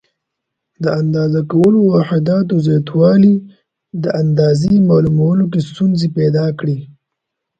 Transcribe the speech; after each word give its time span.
د 0.83 0.85
اندازه 1.01 1.41
کولو 1.51 1.79
واحداتو 1.91 2.55
زیاتوالي 2.67 3.33
د 4.03 4.05
اندازې 4.21 4.73
معلومولو 4.89 5.45
کې 5.51 5.59
ستونزې 5.69 6.07
پیدا 6.17 6.45
کړې. 6.59 6.77